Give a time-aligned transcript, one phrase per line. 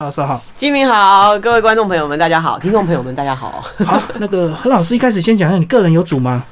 [0.00, 3.60] 老师好，金明好，各位观众朋友们，大家好，听众朋友们，大家好。
[3.84, 6.44] 好，那个何老师一开始先讲一下，你个人有组吗？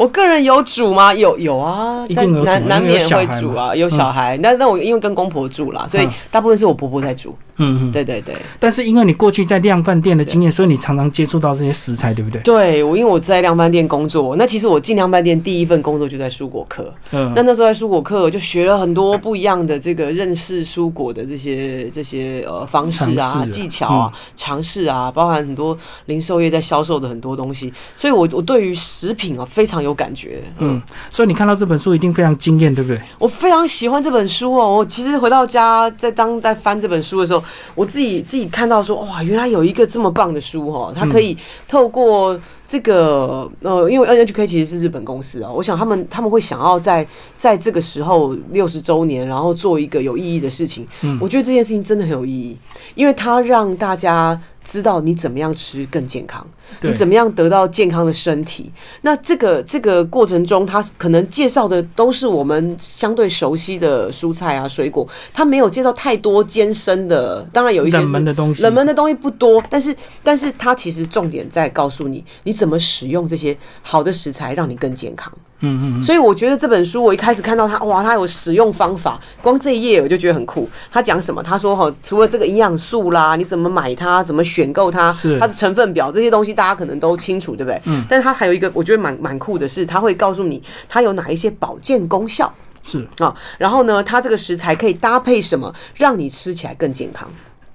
[0.00, 1.12] 我个人有煮吗？
[1.12, 4.34] 有有啊，一定有煮难难免会煮啊，有小孩。
[4.38, 7.36] 那那我因为跟公婆住啦，所以嗯大部分是我婆婆在煮。
[7.58, 7.92] 嗯嗯。
[7.92, 12.40] 对对对，但是因为你过去在量贩店的经验，所以你常常接触到这些食材，对不对？
[12.40, 16.90] 对我因为我在量贩店工作，那其实我进量贩店第一份工作就在蔬果课。
[17.10, 25.76] 嗯那那时候在蔬果课，就学了很多不一样的这个认识蔬果的这些这些呃方式啊、技巧啊、尝试啊，包含很多
[26.06, 30.42] 零售业在销售的很多东西，所以我我对于食品啊非常有感觉。
[30.58, 30.80] 嗯，
[31.10, 33.00] 所以你看到这本书一定非常惊艳，对不对？
[33.18, 34.76] 我非常喜欢这本书哦。
[34.76, 37.42] 我其实回到家，在当在翻这本书的时候，
[37.74, 41.36] 我自己自己看到说，哇，原来有一个这么棒的书哦，它可以
[41.68, 50.86] 透过这个呃，因为 NHK 其实是日本公司啊，我想他们他们会想要在在这个时候六十周年，然后做一个有意义的事情。
[51.20, 52.56] 我觉得这件事情真的很有意义，
[52.94, 56.46] 因为它让大家知道你怎么样吃更健康。
[56.82, 58.70] 你怎么样得到健康的身体？
[59.02, 65.04] 那这个这个过程中，他可能介绍的都是我们相对熟悉的蔬菜啊、水果，
[65.34, 67.42] 他没有介绍太多艰深的。
[67.52, 75.32] 当然有一些冷门的东西冷门的东西不多，但是但是他其实重点在告诉你，你怎么使用这些好的食材，让你更健康。
[75.60, 80.68] 嗯嗯所以我觉得这本书，我一开始看到它，哇，它有使用方法，光这一页我就觉得很酷。
[80.90, 81.42] 他讲什么？
[81.42, 87.80] 他说哈，除了这个营养素啦，你怎么买它，怎么选购它，它的成分表这些东西，大家可能都清楚，对不对？
[87.84, 88.04] 嗯。
[88.08, 92.52] 但是它还有一个，我觉得蛮蛮酷的是，它会告诉你它有哪一些保健功效
[92.82, 97.30] 是啊，然后呢，它这个食材可以搭配什么，让你吃起来更健康。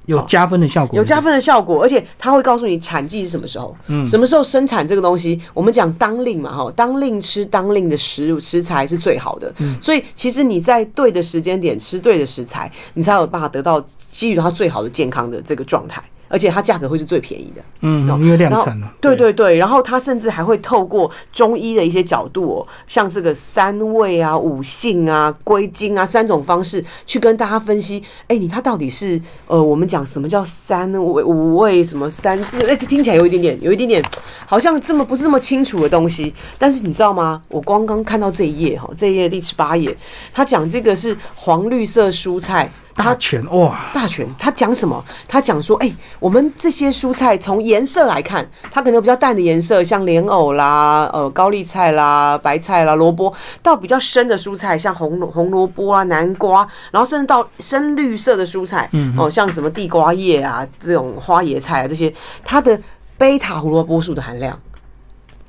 [0.05, 5.39] 有加分的效果，有加分的效果，而且它会告诉你产季是什么时候，嗯什么时候生产这个东西。
[5.53, 9.53] 我们讲当令嘛，哈，当令吃当令的食物食材是最好的。
[9.59, 16.01] 嗯所以其实你在对的时间点吃对的食材，你才有办法得到基于它最好的健康的这个状态。
[16.35, 29.17] 而且它价格会是最便宜的，嗯，因为量产了，对对对，然后它甚至还会透过中医的一些角度哦，像这个三味啊、五性啊、归经啊三种方式去跟大家分析，哎，你它到底是
[29.47, 34.03] 呃，我们讲什么叫三味、五味什么三字，哎，听起来有一点点，有一点点
[34.45, 37.41] 好像这么不是那么清楚的东西，但是你知道吗？
[37.47, 39.95] 我刚刚看到这一页哈，这一页第十八页，
[40.33, 42.69] 它讲这个是黄绿色蔬菜。
[42.95, 45.03] 大全哇，大全，他讲什么？
[45.27, 62.11] 他讲说，哎、我们这些蔬菜从颜色来看，它可能有比较淡的颜色，像莲藕啦、呃高丽菜啦、白菜啦、萝卜，到比较深的蔬菜，像红红萝卜啊、南瓜，然后甚至到深绿色的蔬菜，嗯哦，像什么地瓜叶啊、这种花椰菜啊这些，
[62.45, 62.79] 它的
[63.17, 64.57] 贝塔胡萝卜素的含量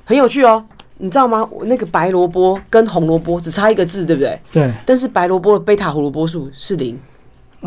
[0.03, 0.65] 很有趣哦。
[0.97, 1.47] 你知道吗？
[1.49, 4.41] 我那个白萝卜跟红萝卜只差一个字，对不对？
[4.51, 6.99] 对但是白萝卜的贝塔胡萝卜素是零。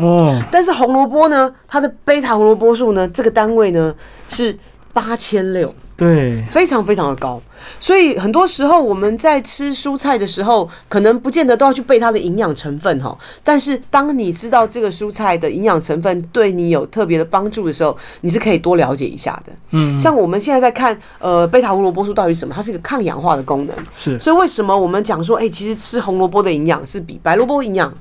[0.01, 3.93] 哦，但是红萝卜呢，它的贝塔胡萝卜素呢，这个单位呢
[4.27, 4.57] 是
[4.93, 7.41] 八千六，对，非常非常的高。
[7.79, 13.15] 所以很多时候我们在吃蔬菜的时候，可能不见得都要去背它的营养成分哈。
[13.43, 19.53] 但是当你知道这个蔬菜的营养成分对你有特别的帮助的时候，你是可以多了解一下的。
[19.69, 22.53] 嗯，像我们现在在看，呃，贝塔胡萝卜素到底是什么？
[22.55, 23.75] 它是一个抗氧化的功能。
[23.97, 27.93] 是所以为什么我们讲说，哎、其实吃红萝卜的营养是比白萝卜营养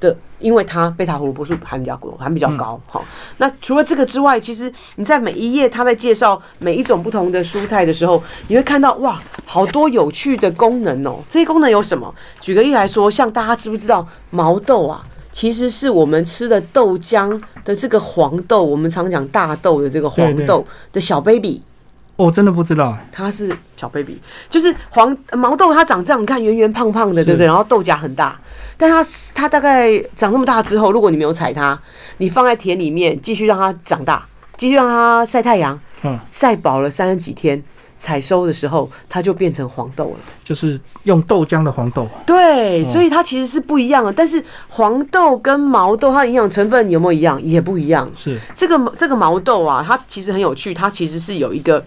[0.00, 2.80] 的，因为它贝塔胡萝卜素含比较高，含比较高。
[2.86, 3.04] 好、
[3.38, 11.18] 那除了这个之外，其实你在每一页它在介绍每一种不同的蔬菜的时候，你会看到哇，好多有趣的功能哦。
[11.28, 12.14] 这些功能有什么？
[12.40, 15.02] 举个例来说，像大家知不知道毛豆啊？
[15.32, 21.60] 其实是我们吃的豆浆的这个黄豆，我们常讲大豆的这个黄豆的小 baby。
[22.16, 24.18] 我真的不知道，它是小 baby，
[24.48, 27.46] 就是黄毛豆，它长这样，你看圆圆胖胖的，对不对？
[27.46, 28.40] 然后豆荚很大，
[28.78, 31.78] 但它它大概长这么大之后，如果你没有采它，
[32.16, 34.26] 你放在田里面继续让它长大，
[34.56, 37.62] 继续让它晒太阳，嗯，晒饱了三十几天，
[37.98, 40.18] 采收的时候它就变成黄豆了。
[40.42, 44.10] 就是用豆浆的黄豆，对，所以它其实是不一样的。
[44.10, 47.42] 但是黄豆跟毛豆，它的营养成分有没有一样？
[47.42, 48.10] 也不一样。
[48.16, 51.84] 是这个这个毛豆啊，它其实很有趣，它其实是有一个。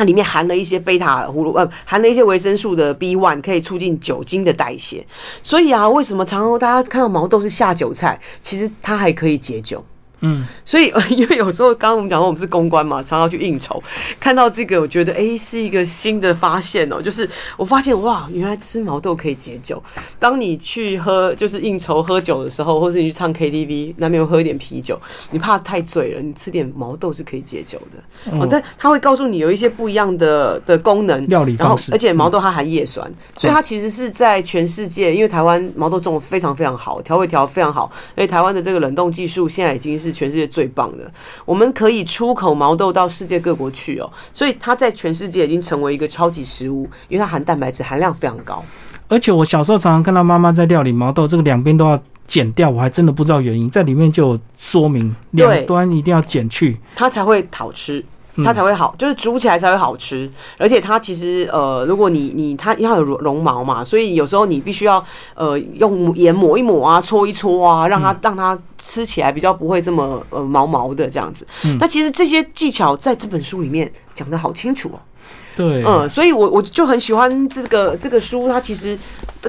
[0.00, 5.06] 它里面含了一些贝塔胡萝呃，含了一些维生素的 B one，可以促进酒精的代谢。
[5.42, 9.84] 所以啊，为什么常常大家看到毛豆是下酒菜，其实它还可以解酒。
[10.20, 13.82] 嗯，所以， 因为有时候刚刚我们讲到我们是公关嘛，常常去应酬，
[14.18, 19.82] 看到这个，我觉得哎、诶是一个新的发现哦、就是我发现哇，原来吃毛豆可以解酒。
[20.18, 25.00] 当你去喝就是应酬喝酒的时候，或是你去唱 KTV，那边有喝一点啤酒，
[25.30, 28.38] 你怕太醉了，你吃点毛豆是可以解酒的。
[28.38, 41.10] 哦，但它会告诉你有一些不一样的的功能，料理然后而且毛豆它含叶酸，所以它其实是在全世界，因为台湾毛豆种的非常非常好，调味调得非常好，而且台湾的这个冷冻技术现在已经是是全世界最棒的。
[41.44, 48.62] 我们可以出口毛豆到世界各国去哦，所以它在全世界已经成为一个超级食物，因为它含蛋白质含量非常高。
[49.08, 56.78] 而且我小时候常常看到妈妈在料理毛豆，这个两边都要剪掉，我还真的不知道原因，在里面就有说明，两端一定要剪去。
[56.94, 58.04] 它才会好吃，嗯
[58.44, 60.30] 它才会好，就是煮起来才会好吃。
[60.58, 65.04] 而且它其实呃，如果你你它要有绒绒毛嘛，所以有时候你必须要
[65.34, 71.46] 呃用盐抹一抹啊，搓一搓啊，让嗯它、让它吃起来比较不会这么呃毛毛的这样子。
[71.64, 73.90] 嗯那其实这些技巧在这本书里面
[74.20, 75.00] 讲的好清楚哦。
[75.56, 78.98] 对，嗯，所以我我就很喜欢这个这个书，它其实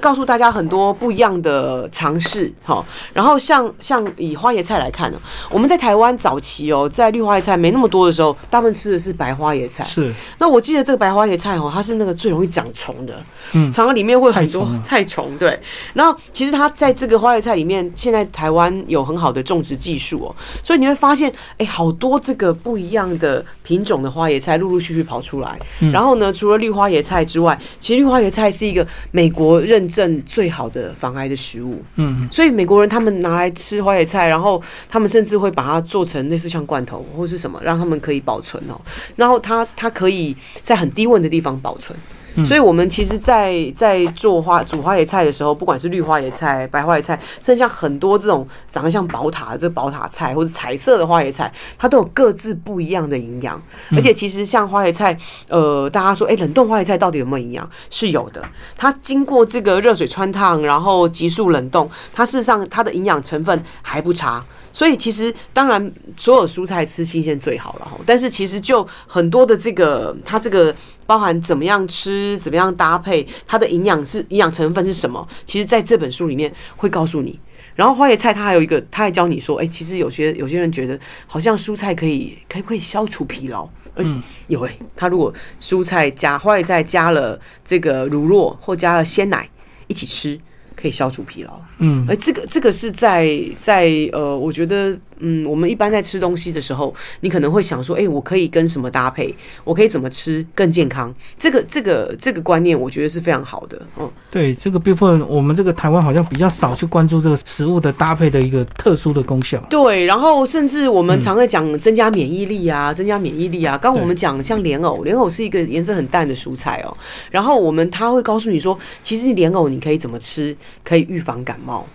[0.02, 2.84] 告诉大家很多不一样的尝试，哈。
[3.14, 5.18] 然后像像以花椰菜来看呢，
[5.50, 9.84] 我们在台湾早期哦，在绿花椰菜没那么多的时候，大部分吃的是白花椰菜。
[9.84, 13.14] 是那我记得这个白花椰菜哦，它是那个最容易长虫的，
[13.54, 15.58] 嗯常常里面会有很多菜虫啊， 对。
[15.94, 25.60] 然后其实它在这个花椰菜里面，现在台湾有很好的种植技术哦，所以你会发现，哎，好多这个不一样的品种的花椰菜陆陆续续跑出来。
[25.92, 31.84] 然后呢，除了绿花椰菜之外，其实绿花椰菜是一个美国认证最好的防癌的食物。
[31.96, 38.80] 嗯，所以美国人他们拿来吃花椰菜，然后他们甚至会把它做成类似像罐头或是什么，让他们可以保存哦。
[39.18, 41.98] 然后它它可以在很低温的地方保存。
[42.46, 53.62] 所以，我们其实在，在做花煮花椰菜的时候，不管是绿花椰菜、白花椰菜，甚至像很多这种长得像宝塔的这个宝塔菜，或者彩色的花椰菜，它都有各自不一样的营养。
[53.92, 55.18] 而且，其实像花椰菜，
[55.50, 57.70] 呃，大家说，哎、冷冻花椰菜到底有没有营养？
[57.90, 58.42] 是有的。
[58.78, 64.44] 它经过这个热水穿烫，然后急速冷冻，它事实上它的营养成分还不差。
[64.74, 70.74] 所以其实当然所有蔬菜吃新鲜最好了哈，但是其实就很多的这个它这个
[71.06, 77.40] 包含怎么样吃、怎么样搭配，它的营养是营养成分是什么，其实在这本书里面会告诉你。
[77.74, 89.50] 然后花椰菜它还有一个，它还教你说，哎、其实有些有些人觉得好像蔬菜可以可以可以消除疲劳，嗯，有哎、它如果蔬菜加花椰菜加了这个乳酪或加了鲜奶
[89.88, 90.40] 一起吃，
[90.82, 91.60] 可以消除疲劳。
[91.78, 99.34] 嗯而这个这个是在在呃，我觉得嗯，我们一般在吃东西的时候，你可能会想说，哎、我可以跟什么搭配？
[99.64, 101.14] 我可以怎么吃更健康？
[101.38, 103.82] 这个这个这个观念，我觉得是非常好的。
[103.98, 109.58] 嗯，对，这个部分我们这个台湾好像比较少去关注这个食物的搭配的一个特殊的功效。
[109.70, 110.06] 对。
[110.06, 113.78] 然后甚至我们常在讲增加免疫力啊，增加免疫力啊。
[113.78, 116.98] 刚刚我们讲像莲藕，莲藕是一个颜色很淡的蔬菜哦。
[117.30, 121.86] 然后我们他会告诉你说，其实莲藕你可以怎么吃，可以预防感冒。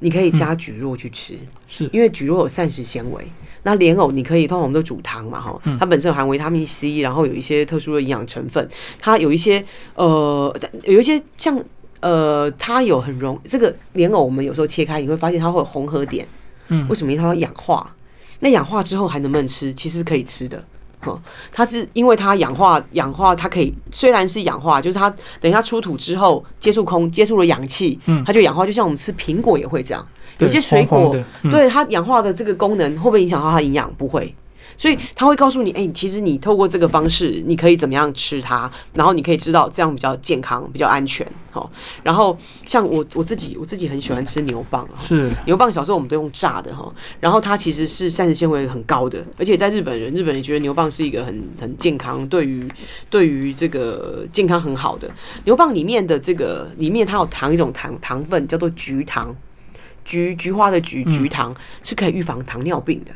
[0.00, 1.38] 你可以加蒟蒻去吃，
[1.68, 3.24] 是因为蒟蒻有膳食纤维。
[3.62, 8.66] 那莲藕你可以，通常我们都煮汤嘛，哈，它本身有含维他命 C，然后有一些特殊的营养成分，
[8.98, 9.62] 它有一些
[9.94, 10.54] 呃，
[10.84, 11.62] 有一些像
[12.00, 16.26] 呃，它有很容这个莲藕，我们有时候切开，你会发现它会有红褐点，
[16.68, 17.12] 嗯为什么？
[17.12, 17.94] 因为它会氧化。
[18.38, 19.74] 那氧化之后还能不能吃？
[19.74, 20.64] 其实是可以吃的。
[21.00, 21.20] 哈，
[21.52, 25.10] 它是因为它氧化，氧化它可以虽然是氧化，就是它
[25.40, 30.06] 等一下出土之后接触空接触了氧气，它就氧化，就像我们吃苹果也会这样。
[30.38, 31.14] 有些水果
[31.50, 33.92] 对它氧化的这个功能会不会影响到它营养？
[33.98, 34.34] 不会。
[34.76, 41.26] 所以他会告诉你，哎、其实你透过这个方式，你可以怎么样吃它，然后你可以知道这样比较健康、比较安全。
[41.52, 41.68] 好，
[42.04, 44.90] 然后像我我自己，我自己很喜欢吃牛蒡啊。
[45.00, 52.66] 是牛蒡小时候我们都用炸的哈，然后它其实是膳食纤维很高的，而且在日本人，日本人觉得牛蒡是一个很很健康，对于
[53.10, 55.10] 对于这个健康很好的。
[55.44, 59.34] 牛蒡里面的这个里面它有糖一种糖糖分叫做菊糖，
[60.04, 63.10] 菊菊花的菊菊糖是可以预防糖尿病的。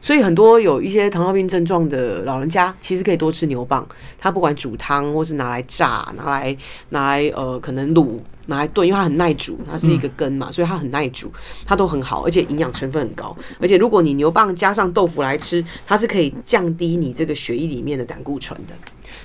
[0.00, 3.84] 所以很多有一些糖尿病症状的老人家，其实可以多吃牛蒡。
[4.18, 6.56] 它不管煮汤，或是拿来炸，拿来
[6.88, 11.30] 拿来呃可能卤，拿来炖，因为它很耐煮，它是一个根嘛，所以它很耐煮，
[11.66, 13.36] 它都很好，而且营养成分很高。
[13.60, 18.74] 而且如果你牛蒡加上豆腐来吃，它是可以降低你这个血液里面的胆固醇的。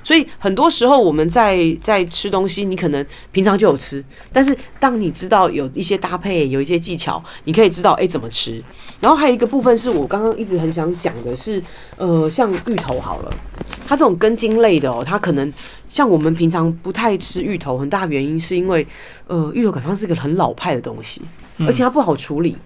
[0.03, 8.63] 所以很多时候我们在在吃东西，你可能平常就有吃，但是当你知道有一些搭配，有一些技巧，你可以知道哎、怎么吃。
[9.01, 11.61] 然后还有一个部分是我刚刚一直很想讲的是，
[11.97, 13.31] 呃，像芋头好了，
[13.85, 15.53] 它这种根茎类的哦，它可能
[15.89, 18.85] 像我们平常不太吃芋头，很大原因是因为
[19.27, 21.21] 呃，芋头感觉是一个很老派的东西，
[21.59, 22.57] 而且它不好处理。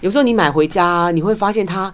[0.00, 1.92] 有时候你买回家，你会发现它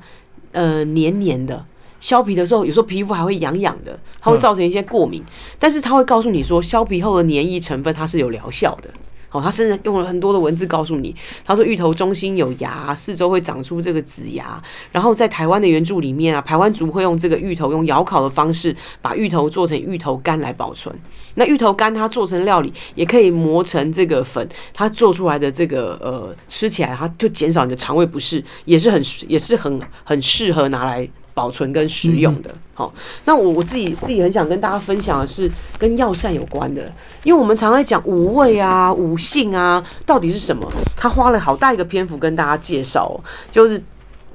[0.52, 1.64] 呃黏黏的。
[2.00, 5.22] 削皮的时候，有时候皮肤还会痒痒的，它会造成一些过敏。
[5.58, 8.90] 但是它会告诉你说，削皮后的黏液成分它是有疗效的。
[9.32, 14.62] 哦，他甚至用了很多的文字告诉你，他说芋头中心有芽，四周会长出这个籽芽，
[14.92, 20.94] 然后在台湾的原著里面啊，台湾族会用这个芋头用窑烤的方式把芋头做成芋头干来保存。
[21.34, 31.06] 那芋头干它做成料理，也可以磨成这个粉，它做出来的这个呃吃起来它就减少你的肠胃不适，也是很也是很很适合拿来。
[31.36, 32.90] 保存跟食用的，好，
[33.26, 36.90] 那我我自己自己很想跟大家分享的是跟药膳有关的，
[37.24, 40.66] 因为我们常在讲五味啊、五性啊，到底是什么？
[40.96, 43.78] 他花了好大一个篇幅跟大家介绍，就是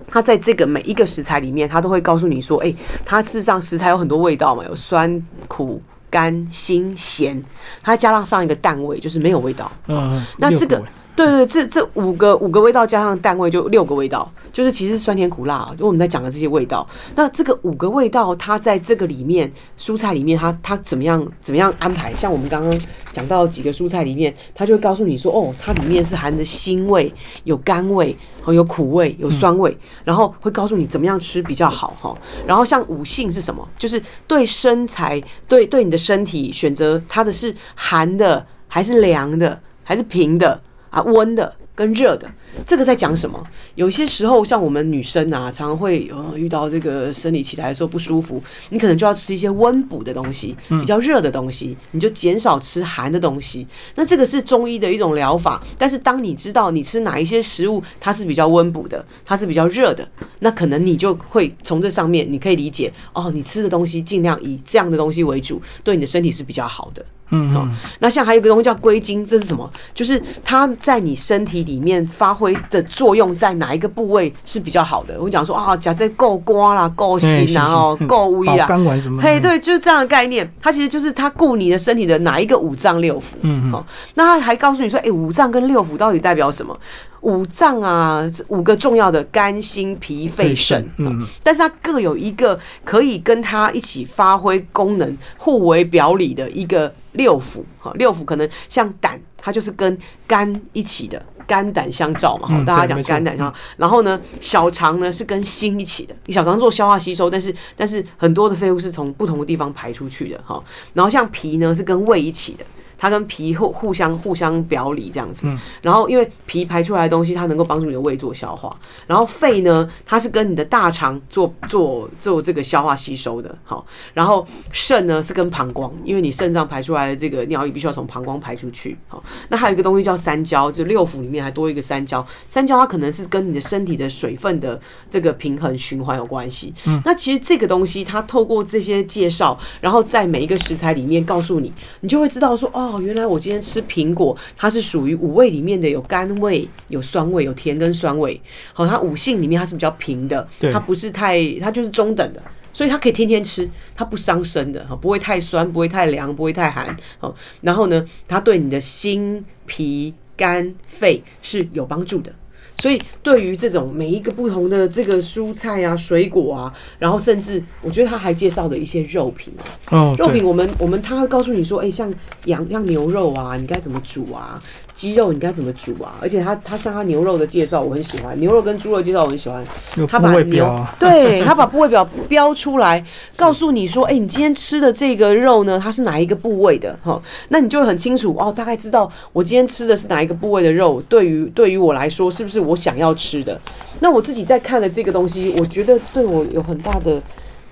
[0.07, 2.71] 他在这个每一个食材里面，他都会告诉你说，哎，
[3.03, 5.81] 它事实上食材有很多味道嘛，有酸、苦、
[6.11, 7.43] 甘、辛、咸，
[7.81, 9.71] 它加上上一个淡味，就是没有味道。
[9.87, 10.79] 嗯，那这个。
[11.25, 16.87] 对对，这这五个五个味道加上淡味就六个味道，就是其实酸甜苦辣，就我们在讲的这些味道。
[17.15, 22.13] 那这个五个味道，它在这个里面蔬菜里面，它它怎么样怎么样安排？
[22.15, 27.13] 像我们刚刚讲到几个蔬菜里面，它就会告诉你说，哦，它里面是含着腥味、
[27.43, 32.17] 有甘味、和有苦味、有酸味，然后会告诉你怎么样吃比较好哈。
[32.47, 33.67] 然后像五性是什么？
[33.77, 40.59] 就是对身材、对对你的身体选择它的是寒的还是凉的还是平的。
[40.91, 42.29] 啊，温的跟热的，
[42.67, 43.41] 这个在讲什么？
[43.75, 53.65] 有些时候，像我们女生啊，常常会呃遇到这个生理期来的时候不舒服，你可能就要吃一些温补的东西，比较热的东西，你就减少吃寒的东西。
[53.95, 55.63] 那这个是中医的一种疗法。
[55.77, 60.05] 但是当你知道你吃哪一些食物它是比较温补的，它是比较热的，
[60.39, 67.03] 那可能你就会从这上面你可以理解哦，你吃的东西尽量以这样的东西为主，对你的身体是比较好的。
[67.31, 67.67] 嗯，好。
[67.99, 69.69] 那像还有一个东西叫归经，这是什么？
[69.93, 75.19] 就是它在你身体里面发挥的作用，在哪一个部位是比较好的？
[75.19, 79.21] 我讲说啊，假在够瓜啦，够心啦，哦，够微啦，肝丸什么？
[79.21, 80.49] 嘿，对，就是这样的概念。
[80.59, 83.23] 它其实就是它顾你的身体的哪一个五脏六腑。
[83.41, 83.83] 嗯嗯。
[84.15, 86.77] 那他还告诉你说，哎，五脏跟六腑到底代表什么？
[87.21, 97.63] 五脏啊，五个重要的肝、心、脾、肺、肾，嗯，但是它各有一个可以跟它一起发挥功能、互为表里的一个六腑。
[97.79, 102.47] 哈，六腑可能像胆，它就是跟肝一起的，肝胆相照嘛。
[102.47, 103.59] 哈，大家讲肝胆相照。
[103.77, 110.41] 然后呢，小肠呢是跟心一起的，你小肠做消化吸收，但是但是很多的废物是从不同的地方排出去的。
[110.45, 110.63] 哈，
[110.93, 112.65] 然后像脾呢是跟胃一起的。
[113.01, 115.47] 它跟脾互互相互相表里这样子，
[115.81, 118.71] 然后因为脾排出来的东西，它能够帮助你的胃做消化。
[119.07, 123.57] 然后肺呢，它是跟你的大肠做做做这个消化吸收的。
[123.63, 128.95] 好，然后肾呢是跟膀胱，因为你肾脏排出来的这个尿液必须要从膀胱排出去。
[129.07, 132.23] 好，那还有一个东西叫三焦，就六腑里面还多一个三焦。
[132.47, 134.79] 三焦它可能是跟你的身体的水分的
[135.09, 136.71] 这个平衡循环有关系。
[136.85, 142.90] 嗯，那其实这个东西它透过这些介绍，然后在每一个食材里面告诉你，你就会知道说哦。
[142.91, 148.39] 哦，原来我今天吃苹果，它是属于五味里面的，有甘味、有酸味、有甜跟酸味。
[148.73, 152.43] 好，它五性里面它是比较平的，它不是太，它就是中等的，
[152.73, 156.93] 所以它可以天天吃，它不伤身的，哈，不会太酸，不会太凉，不会太寒。
[157.21, 162.33] 哦，然后呢，它对你的心、脾、肝、肺是有帮助的。
[162.81, 169.53] 所以，对于这种每一个不同的这个蔬菜啊、水果啊，然后甚至我觉得他还介绍的一些肉品
[169.91, 172.11] 哦，肉品我们我们他会告诉你说，哎，像
[172.45, 174.59] 羊、像牛肉啊，你该怎么煮啊？
[175.01, 176.13] 鸡肉你该怎么煮啊？
[176.21, 179.65] 而且他他像他牛肉的介绍我很喜欢，牛肉跟猪肉介绍我很喜欢。
[180.07, 183.03] 他把牛 对他把部位表标出来，
[183.35, 186.95] 告诉你说，哎，你今天吃的这个肉呢，它是哪一个部位的？
[187.01, 191.01] 哈，那你就会很清楚哦，大概知道我今天吃的是哪一个部位的肉。
[191.09, 193.59] 对于对于我来说，是不是我想要吃的？
[194.01, 197.19] 那我自己在看了这个东西，我觉得对我有很大的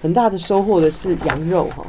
[0.02, 1.86] 很大的收获的是羊肉哈。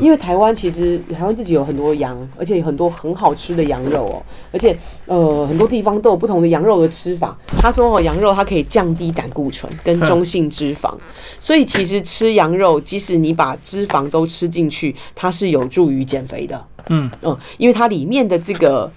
[0.00, 7.36] 因为台湾其实台湾自己有很多羊，而且有很多很好吃的羊肉哦，而且呃很多地方都有不同的羊肉的吃法。
[7.58, 10.94] 他说哦，羊肉它可以降低胆固醇跟中性脂肪，
[11.38, 16.64] 所以其实吃羊肉，即使你把脂肪都吃进去，它是有助于减肥的。
[16.88, 18.90] 嗯嗯，因为它里面的这个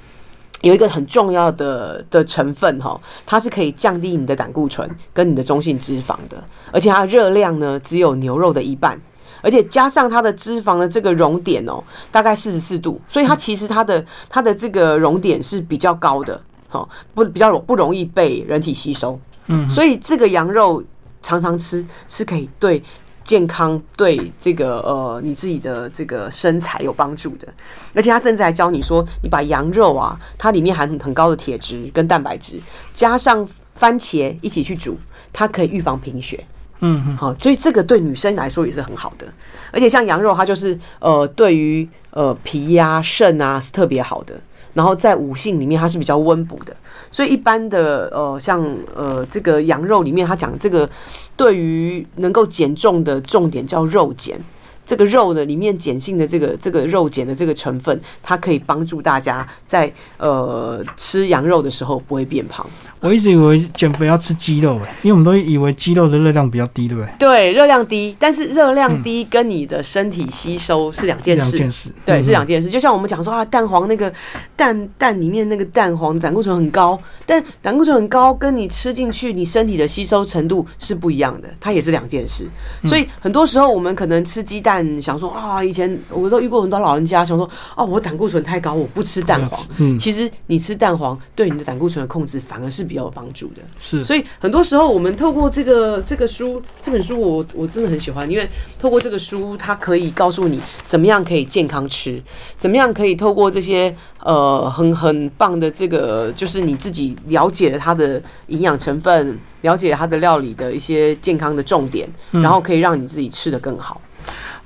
[0.62, 9.00] 有一个很重要的的成分哈，它是可以降低你的胆固醇跟你的中性脂肪的，而且它热量呢只有牛肉的一半。
[9.44, 19.18] 而且加上它的脂肪的这个熔点哦，大概四十四度，所以它其实它的它的这个熔点是比较高的，好不比较不容易被人体吸收。
[19.46, 20.84] 嗯，所以这个羊肉
[21.22, 22.82] 常常吃是可以对
[23.28, 27.48] 健康对这个呃你自己的这个身材有帮助的。
[27.94, 32.60] 而且他甚至还教你说，你把羊肉啊，它里面含很高的铁质跟蛋白质，
[32.94, 34.98] 加上番茄一起去煮，
[35.34, 36.44] 它可以预防贫血。
[36.80, 39.28] 嗯嗯，好，所以这个对女生来说也是很好的，
[39.72, 44.40] 而且像羊肉，它就是呃，对于呃脾呀、肾啊是特别好的。
[44.78, 46.72] 然后在五性里面它是比较温补的，
[47.12, 48.64] 所以一般的呃像
[48.96, 50.88] 呃这个羊肉里面，它讲这个
[51.36, 54.40] 对于能够减重的重点叫肉减。
[54.88, 62.66] 这个肉呢，里面碱性的这个这个肉碱的这个成分，它可以帮助大家在呃吃羊肉的时候不会变胖。
[63.00, 67.14] 我一直以为减肥要吃鸡肉哎，因为我们都以为鸡肉的热量比较低，对不对？
[67.20, 71.58] 对，热量低，但是热量低跟你的身体吸收是两件事。
[71.58, 72.70] 两件事，对，嗯是两件事。
[72.70, 74.12] 就像我们讲说啊，蛋黄那个
[74.56, 82.50] 蛋蛋里面那个蛋黄胆固醇很高，但胆固醇很高跟你吃进去你身体的吸收程度是不一样的，它也是两件事。
[82.82, 89.60] 嗯所以很多时候我们可能吃鸡蛋，想说啊，以前我都遇过很多老人家想说，哦，我胆固醇太高，我不吃蛋黄。
[89.78, 93.62] 嗯，其实你吃蛋黄对你的胆固醇的控制反而是比较有帮助的。
[93.82, 98.48] 是，所以很多时候，我们透过这个这个书，这本书我我真的很喜欢，因为
[98.80, 102.22] 透过这个书，它可以告诉你怎么样可以健康吃，
[102.58, 114.02] 怎么样可以透过这些呃很很棒的这个，就是你自己了解了它的营养成分，了解了它的料理的一些健康的重点，嗯然后可以让你自己吃的更好。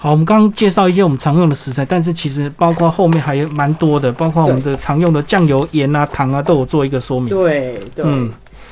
[0.03, 7.29] 好，我们刚刚介绍一些我们常用的食材，但是其实包括后面还有蛮多的，包括我们的常用的酱油、盐啊、糖啊，都有做一个说明。
[7.29, 8.03] 对对。
[8.07, 8.27] 嗯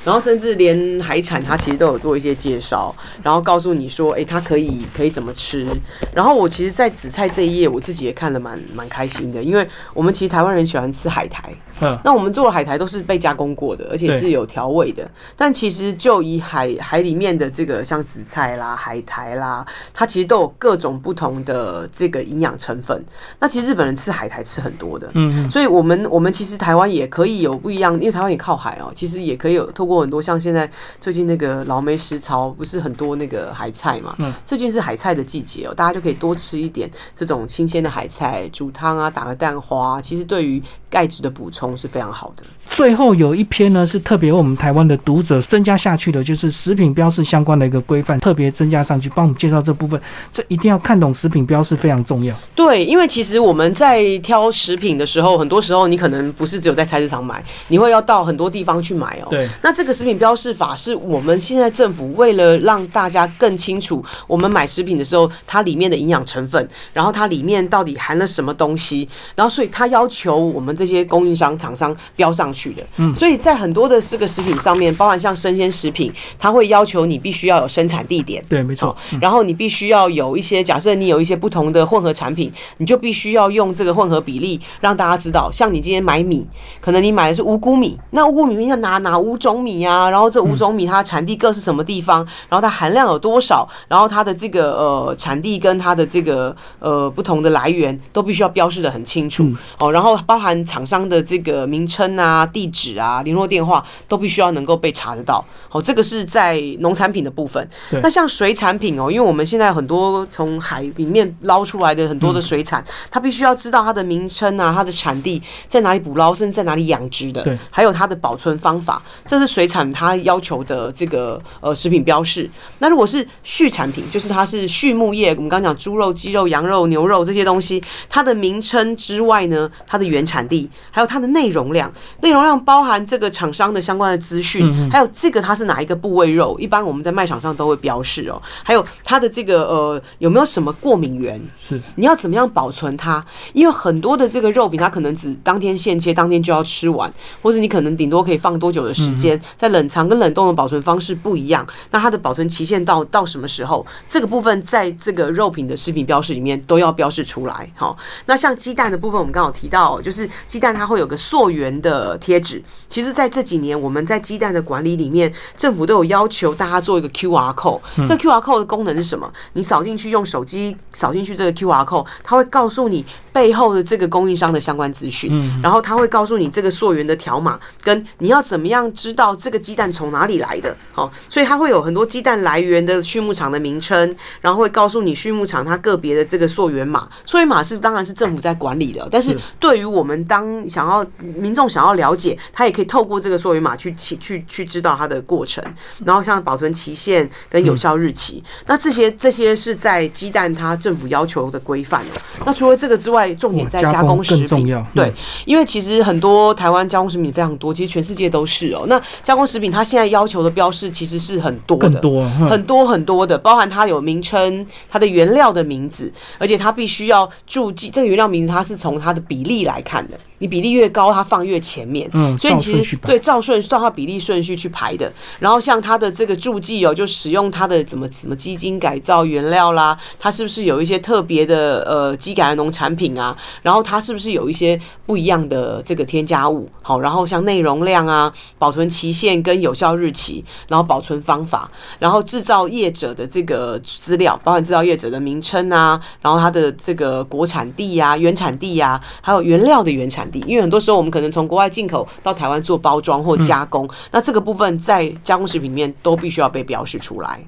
[0.06, 5.68] 然后甚至连海产，它其实都有做一些介绍，然后告诉你说，哎，它可以可以怎么吃。
[6.14, 15.10] 然后我其实，在紫菜这一页，我自己也看了蛮蛮开心的，因为我们其实台湾人喜欢吃海苔，嗯，那我们做的海苔都是被加工过的，而且是有调味的。
[15.36, 23.04] 但其实就以海海里面的这个像紫菜啦、海苔啦，它其实都有各种不同的这个营养成分。
[23.40, 30.70] 那其实日本人吃海苔吃很多的，嗯嗯，所以我们我们其实台湾也可以有不一样，因为台湾也靠海哦，其实也可以有透过很多像现在
[31.02, 42.44] 最近那个老梅食槽不是很多那个海菜嘛，嗯，最近是海菜的季节哦，大家就可以多吃一点这种新鲜的海菜，煮汤啊，打个蛋花，其实对于钙质的补充是非常好的。
[42.70, 50.00] 最后有一篇呢是特别为我们台湾的读者增加下去的，就是食品标示相关的一个规范，特别增加上去，帮我们介绍这部分。
[50.32, 52.36] 这一定要看懂食品标示非常重要。
[52.56, 59.28] 对，因为其实我们在挑食品的时候，很多时候你可能不是只有在菜市场买，你会要到很多地方去买哦。
[59.30, 72.84] 对，那这个食品标示法是我们现在政府为了让大家更清楚，我们买食品的时候它里面的营养成分，然后它里面到底含了什么东西，然后所以它要求我们这些供应商厂商标上去的。
[72.98, 78.44] 嗯，所以在很多的这个食品上面，包含像生鲜食品，它会要求你必须要有生产地点。
[78.50, 85.50] 对，没错好。，然后你必须要有一些，假设你有一些不同的混合产品，你就必须要用这个混合比例让大家知道。
[85.54, 86.46] 像你今天买米，
[86.82, 90.10] 可能你买的是五谷米，那五谷米要拿哪五种米啊？
[90.10, 92.26] 然后这五种米它产地各是什么地方？
[92.50, 93.68] 然后它含量有多少？
[93.88, 99.46] 然后它的这个呃产地跟它的这个呃不同的来源都必须要标示的很清楚、
[99.78, 99.92] 哦。
[99.92, 105.44] 然后包含厂商的这个名称啊、地址啊、联络电话都必须要能够被查得到。
[105.72, 107.68] 哦，这个是在农产品的部分。
[108.02, 122.50] 那像水产品哦，因为我们现在很多从海里面捞出来的很多的水产，它必须要知道它的名称啊、它的产地在哪里捕捞，甚至在哪里养殖的对，还有它的保存方法，这是水产它要求的这个呃食品标示。
[122.80, 131.92] 那如果是畜产品，就是它是畜牧业，我们刚刚讲猪肉、鸡肉、羊肉、牛肉这些东西，它的名称之外呢，它的原产地，还有它的内容量，
[132.22, 143.24] 内容量包含这个厂商的相关的资讯，还有这个它是哪一个部位肉，一般我们在卖场上都会标示哦，还有它的这个呃有没有什么过敏源，是，你要怎么样保存它？
[143.54, 151.66] 因为很多的这个肉品，它可能只当天现切，当天就要吃完，或者你可能顶多可以放多久的时间，在冷藏跟冷冻的保存方式不一样。
[151.92, 153.86] 那它的保存期限到到什么时候？
[154.08, 157.72] 这个部分在这个肉品的食品标示里面都要标示出来。
[157.76, 162.62] 好，那像鸡蛋的部分，我们刚好提到，就是鸡蛋它会有个溯源的贴纸。
[162.88, 167.80] 其实，在这几年，我们在鸡蛋的管理里面，政府都有要求大家做一个 QR code。
[168.08, 169.32] 这 QR code 的功能是什么？
[169.54, 175.32] 你扫进去，用手机扫进去这个 QR code，它会告诉你背后的这个供应商的相关资讯，
[175.62, 180.76] 然后它会告诉你这个溯源的条码，跟你要怎么样知道这个鸡蛋从哪里来的。
[180.92, 187.08] 好，所以它会有很多鸡蛋来源的畜牧场的名称，然后会告诉你畜牧场它个别的这个溯源码。
[187.26, 195.64] 溯源码是当然是政府在管理的，但是对于我们当想要民众想要了解，他也可以透过这个溯源码去去去去知道它的过程，
[196.04, 202.22] 然后像保存期限跟有效日期，那这些这些是在鸡蛋它政府要求的规范哦。
[202.46, 205.14] 那除了这个之外，重点在加工工食品重要，对嗯，
[205.46, 208.86] 因为其实很多台湾加工食品非常多，其实全世界都是哦。
[208.88, 209.00] 那
[209.30, 220.20] 加工食品它现在要求的标示其实是很多的，更多，很多很多的，包含它有名称、它的原料的名字，而且它必须要注记这个原料名字，它是从它的比例来看的。
[220.40, 222.10] 你比例越高，它放越前面。
[222.14, 225.12] 嗯所以其实对照顺照它比例顺序去排的。
[225.40, 233.36] 然后像它的这个注记哦，就使用它的怎么什么基金改造原料啦，它是不是有一些特别的呃基改的农产品啊？
[233.62, 236.70] 然后它是不是有一些不一样的这个添加物？
[236.82, 250.40] 好，然后像内容量啊、保存期限跟有效日期，然后保存方法，然后制造业者的这个资料，包含制造业者的名称啊，然后它的这个国产地呀、原产地呀、还有原料的原产地。
[250.48, 257.44] 因为很多时候我们可能从国外进口到台湾做包装或加工，那这个部分在加工食品里面都必须要被标示出来。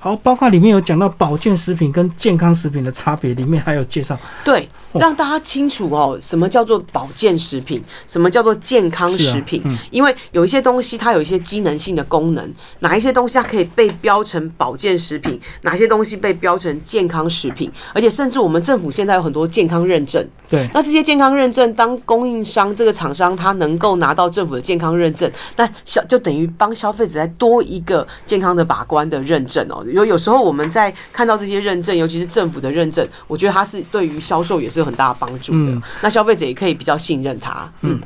[0.00, 4.16] 好，包括里面有讲到保健食品跟健康食品的差别，里面还有介绍。
[4.44, 9.60] 对，哦让大家清楚哦，什么叫做保健食品，什么叫做健康食品。
[9.62, 20.24] 啊嗯因为有一些东西它有一些机能性的功能，哪一些东西它可以被标成保健食品，哪些东西被标成健康食品，而且甚至我们政府现在有很多健康认证。
[20.48, 29.84] 对，那这些健康认证，当供应商这个厂商他能够拿到政府的健康认证，那消就等于帮消费者再多一个健康的把关的认证哦。
[29.92, 35.72] 有有时候我们在看到这些认证，尤其是政府的认证，我觉得它是对于销售也是有很大的帮助的。
[35.72, 37.70] 嗯那消费者也可以比较信任它。
[37.82, 38.00] 嗯，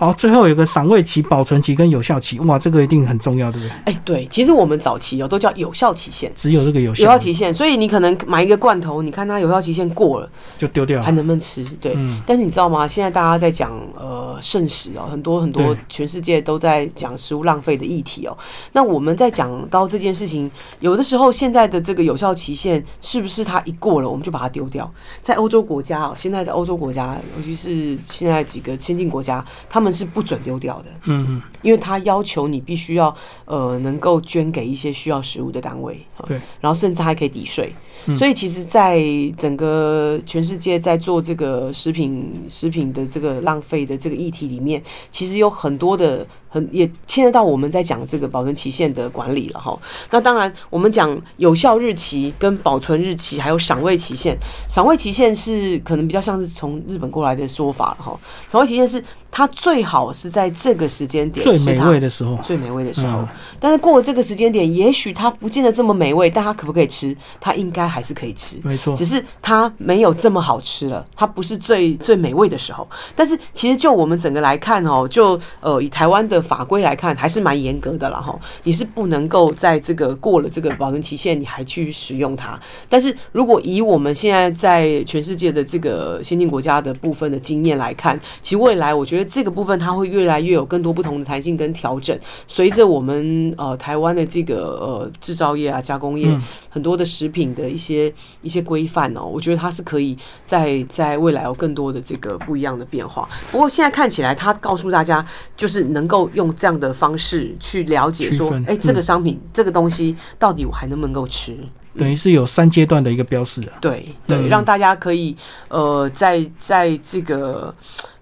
[0.00, 3.70] 好，最后有个赏味期、保存期跟有效期，哇，这个一定很重要，对不对？
[3.84, 6.32] 哎、对，其实我们早期哦都叫有效期限。
[6.34, 11.10] 只有这个有效，有效期限，所以你可能买一个罐头，你看它有效期限过了，就丢掉还。
[11.10, 11.62] 能不能吃？
[11.82, 12.88] 对，嗯但是你知道吗？
[12.88, 18.34] 现在大家在讲呃剩食哦，很多很多全世界都在讲食物浪费的议题哦。
[18.72, 24.90] 那我们在讲到这件事情，有的时候现在的这个有效期限是不是它一过了，我们就把它丢掉？
[25.20, 30.86] 在欧洲国家哦，现在在欧洲国家，尤其是现在几个先进国家，他们是不准丢掉的。
[31.04, 37.72] 嗯嗯，因为他要求你必须要呃能够捐给一些需要食物的单位，啊对，然后甚至还可以抵税。
[38.06, 38.98] 嗯所以其实，在
[39.36, 49.78] 整个全世界在做这个食品食品的这个浪费的这个议题里面，其实有很多的很也牵涉到我们在讲这个保存期限的管理了哈。
[50.10, 54.34] 那当然，我们讲有效日期、跟保存日期，还有赏味期限。
[54.66, 58.18] 赏味期限是可能比较像是从日本过来的说法了哈。
[58.48, 63.18] 赏味期限是它最好是在这个时间点最美味的时候，最美味的时候。
[63.18, 63.28] 嗯
[63.62, 67.14] 但是过了这个时间点，也许它不见得这么美味，但它可不可以吃？
[67.38, 68.56] 它应该还是可以吃。
[68.62, 72.88] 没错只，是它没有这么好吃了，它不是最最美味的时候。
[73.14, 78.34] 但是其实就我们整个来看哦，就呃以台湾的法规来看，还是蛮严格的了哈。
[78.62, 82.58] 你是不能够在这个过了这个保存期限，你还去使用它。
[82.88, 92.18] 但是如果以我们现在在全世界的这个先进国家的部分的经验来看，其实未来我觉得这个部分它会越来越有更多不同的弹性跟调整。
[92.46, 103.28] 随着我们呃台湾的这个呃制造业啊加工业、嗯很多的食品的一些一些规范哦，我觉得它是可以在在未来有更多的这个不一样的变化。
[103.50, 111.58] 不过现在看起来，它告诉大家就是能够用这样的方式去了解说哎，这个嗯商品、这个东西到底我还能不能够吃？
[111.98, 113.74] 等于是有三阶段的一个标示啊。
[113.80, 117.74] 对对，嗯让大家可以呃，在在这个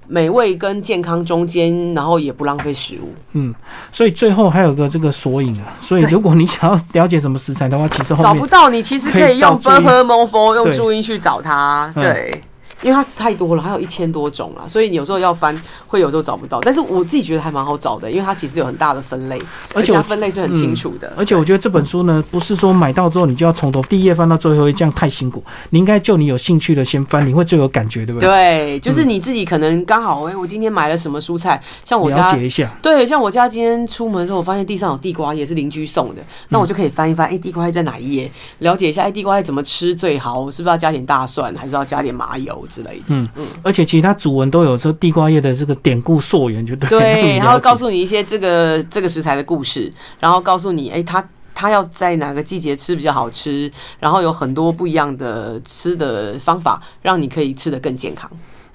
[0.08, 3.14] 美味跟健康中间，然后也不浪费食物。
[3.32, 3.54] 嗯，
[3.92, 11.92] 所以最后还有个这个索引啊，所以如果你想要了解什么食材的话，其实找不到你，其实可以用可以照注 b u r p l e Morpho 用注音去找它。
[11.94, 12.40] 嗯对。
[12.82, 16.60] 因为它太多了，还有一千多种了，所以你有时候要翻，会有时候找不到。
[16.60, 19.40] 但是我自己觉得还蛮好找的，因为它其实有很大的分类，
[19.74, 21.12] 而且它分类是很清楚的。
[21.16, 25.42] 而且我觉得这本书呢，不是说买到之后你就要从头第一页翻到最后一页，这样太辛苦。
[25.70, 28.28] 你应该就你有兴趣的先翻，你会最有感觉，对不对？
[28.28, 32.70] 对，就是你自己可能刚好，哎、我今天买了什么蔬菜，像我了家解一下。
[32.80, 38.30] 对，像我家今天出门的时候，我发现地上有地瓜叶是邻居送的，那我就可以翻一翻，哎、地瓜叶在哪一页？
[38.60, 40.38] 了解一下，哎、地瓜叶怎么吃最好？
[40.38, 43.04] 我是不是要加点大蒜，还是要加点麻油之类的？
[43.08, 46.88] 嗯嗯而且其他主文都有说地瓜叶的这个典故溯源，就对。
[46.90, 51.26] 让对， 你他会了解告诉你一些这个这个食材的故事，然后告诉你，哎、它
[51.58, 53.68] 它要在哪个季节吃比较好吃，
[53.98, 58.30] 然后有很多不一样的吃的方法，让你可以吃得更健康。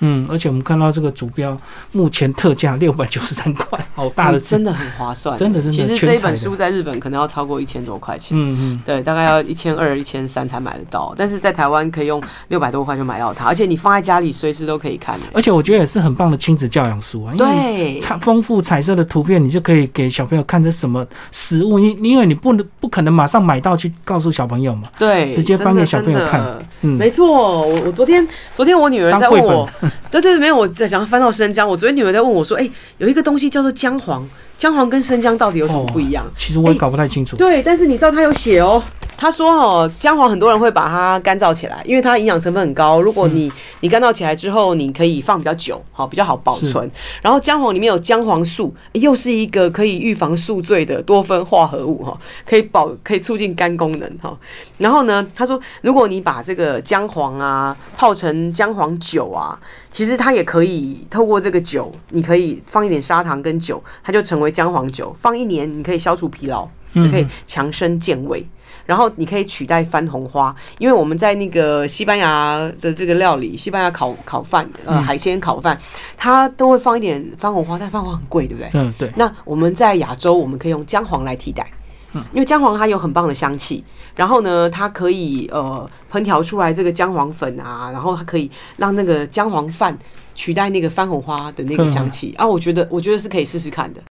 [0.05, 1.55] 嗯，而且我们看到这个主标
[1.93, 8.37] 目前特价六百九十三块，好大的真的很划算，真的真的其实这一本书在日本可能要超过一千多块钱。
[8.37, 15.21] 嗯嗯，对，大概要一千二、一千三才买得到，但是在台湾可以用六百多块就买到它，而且你放在家里随时都可以看、欸。
[15.31, 24.83] 而且我觉得也是很棒的亲子教养书啊，因为对，彩丰富彩色的图片，你就可以给小朋友看这什么食物，因因为你不能不可能马上买到去告诉小朋友嘛。
[24.97, 26.41] 对，直接翻给小朋友看
[26.81, 29.69] 嗯，没错，我我昨天昨天我女儿在问我，
[30.11, 36.25] 对对对，没有我在想翻到生姜，我昨天女儿在问我说，哎、有一个东西叫做姜黄，姜黄跟生姜到底有什么不一样？
[36.37, 37.35] 其实我也搞不太清楚。
[37.37, 43.01] 对，但是你知道它有写哦，它他说哦，姜黄很多人会把它干燥起来，因为它营养成分很高。
[43.01, 46.91] 如果你你干燥起来之后，你可以放比较久，好比较好保存。
[47.21, 54.37] 然后姜黄里面有姜黄素，又是一个可以预防宿醉的多酚化合物哈，可以保可以促进肝功能哈。
[54.77, 59.57] 然后呢，他说如果你把这个姜黄啊泡成姜黄酒啊，
[59.89, 65.15] 其实它也可以透过这个酒，你可以放一点砂糖跟酒，它就成为姜黄酒。
[65.17, 68.45] 放一年，你可以消除疲劳，也可以强身健胃。
[68.85, 75.77] 然后你可以取代番红花，因为我们在那个西班牙的这个料理，西班牙烤烤饭，呃，海鲜烤饭，
[76.17, 78.69] 它都会放一点番红花，但番红花很贵，对不对？
[78.73, 79.11] 嗯，对。
[79.15, 81.65] 那我们在亚洲，我们可以用姜黄来替代，
[82.13, 83.83] 嗯，因为姜黄它有很棒的香气，
[84.15, 89.97] 然后呢，它可以呃烹调出来这个姜黄粉啊，然后它可以让那个姜黄饭
[90.35, 94.01] 取代那个番红花的那个香气啊，我觉得我觉得是可以试试看的。